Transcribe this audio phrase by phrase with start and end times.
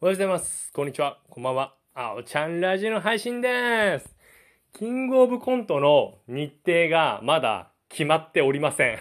[0.00, 0.72] おはようございます。
[0.72, 1.18] こんにちは。
[1.30, 1.76] こんばんは。
[1.94, 4.16] あおちゃんラジオの配信です。
[4.76, 8.98] キングオブコントの日程がまだ決まっておりません。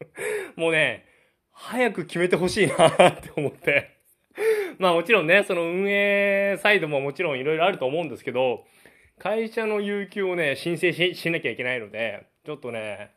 [0.56, 1.04] もうね、
[1.52, 3.90] 早く決めてほしいなって思って。
[4.80, 8.64] まあもちろんね、その運営サイドももちろんいろいろあると思うんですけど、
[9.18, 13.10] 会社の有給をね、申請しなきゃいけないので、ちょっとね、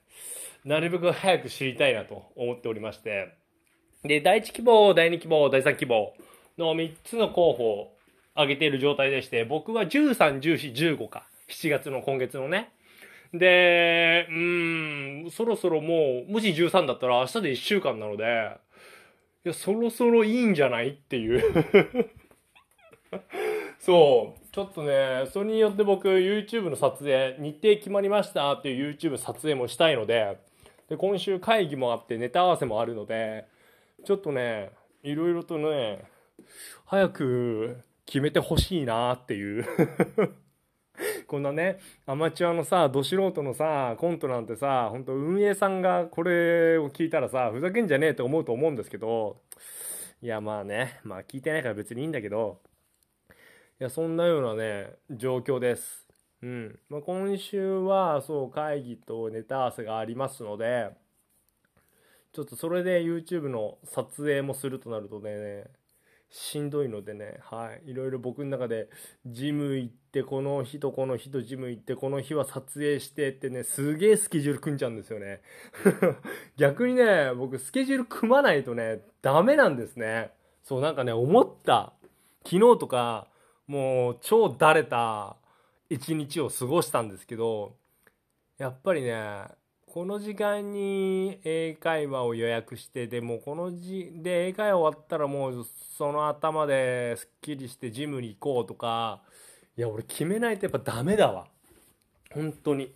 [0.65, 3.29] なるべく早く知りたいなと思っておりまして。
[4.03, 6.13] で、第1希望、第2希望、第3希望
[6.57, 7.93] の3つの候補を
[8.35, 11.25] 挙げている状態でして、僕は13、14、15か。
[11.49, 12.71] 7月の今月のね。
[13.33, 18.57] で、うん、そろそろもう、もし13だったら明日で1週間なので、
[19.45, 21.43] いや、そろそろいいんじゃないっていう。
[23.79, 24.53] そう。
[24.53, 30.37] ちょっとね、それによって僕、YouTube の撮影、日程決まりましたっていう YouTube 撮影もしたいので、
[30.89, 33.45] で、今週会議もあって、ネタ合わせもあるので、
[34.05, 34.69] ちょっとね、
[35.01, 36.03] いろいろとね、
[36.85, 39.65] 早く決めてほしいなっていう。
[41.27, 49.41] こんなね、アマチュアのさ、ど素人のさ、コントなんてさ、本当運営さんがこれを聞いたらさ、ふざけんじゃねえって思うと思うんですけど、
[50.21, 52.61] いやまあね、まあ聞いてないから別にいいんだけど、
[53.79, 56.07] いや、そんなようなね、状況です。
[56.43, 56.79] うん。
[56.89, 60.91] まあ、今週は、そう、会議とネタ合わせがありますので、
[62.33, 65.65] ちょっとそれで YouTube の撮影もするとなるとね、
[66.35, 67.91] しんどいのでね、はい。
[67.91, 68.89] いろいろ僕の中で、
[69.23, 75.43] ジム行って、この日とこの日とジム行って、この日は撮影してってね、すげえスケジュール組んじゃうんですよね。
[76.57, 80.31] 逆にね、僕スケジュール組まないとね、ダメなんですね。
[80.63, 81.93] そう、なんかね、思った。
[82.43, 83.27] 昨日とか、
[83.67, 85.37] もう超だれた
[85.91, 87.75] 一日を過ごしたんですけど、
[88.57, 89.45] やっぱりね、
[89.93, 99.21] この時間に英会話を予約して、でもこのじ、で英会話終わったらもうその頭ですっきりしてジムに行こうとか、
[99.77, 101.45] いや俺決めないとやっぱダメだわ。
[102.33, 102.91] 本当に。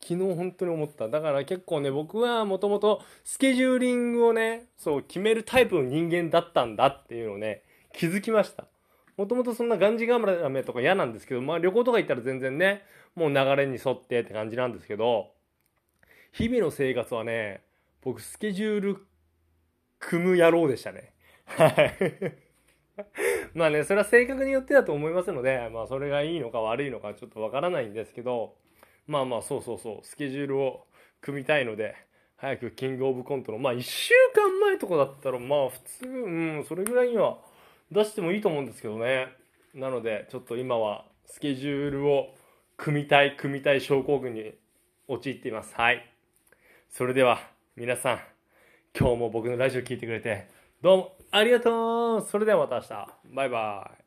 [0.00, 1.08] 昨日本当に思った。
[1.08, 7.62] だから結構ね、僕はもともとスケジューリングをね、そう決めるタイプの人間だったんだっていうのをね、
[7.92, 8.66] 気づきました。
[9.16, 12.82] もともとそんながんじがらめとか嫌なんですけど、まあ旅行とか行ったら全然ね、
[13.14, 15.28] もう流れに沿ってって感じなんですけど、
[16.34, 17.62] 日々の生活はね、
[18.02, 19.06] 僕スケジュール
[20.00, 21.14] 組む野郎でしたね。
[21.44, 21.94] はい。
[23.54, 28.56] まあね、それは性格によってだと思いますので、まあそれがいいのか悪いのかちょっとわからないんですけど、
[29.06, 30.88] まあまあそうそうそう、スケジュールを
[31.20, 31.94] 組みたいので、
[32.34, 36.28] 早くキングオブコントの、まあ1週間前とかだったら、まあ普通、う
[36.58, 37.38] ん、それぐらいには
[37.92, 39.28] 出してもいいと思うんですけどね。
[39.72, 42.34] なので、ちょっと今はスケジュールを
[42.76, 44.52] 組みたい、組みたい症候群に
[45.06, 45.72] 陥っています。
[45.76, 46.13] はい。
[46.96, 47.40] それでは、
[47.74, 48.20] 皆さん、
[48.96, 50.46] 今日も僕のラジオ聞いてくれて、
[50.80, 53.34] どうもありがとうそれではまた明日。
[53.34, 54.03] バイバイ。